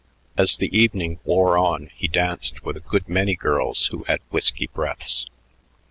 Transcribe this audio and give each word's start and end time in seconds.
As 0.35 0.57
the 0.57 0.75
evening 0.75 1.19
wore 1.25 1.59
on 1.59 1.91
he 1.93 2.07
danced 2.07 2.63
with 2.63 2.75
a 2.75 2.79
good 2.79 3.07
many 3.07 3.35
girls 3.35 3.85
who 3.93 4.01
had 4.05 4.21
whisky 4.31 4.65
breaths. 4.65 5.27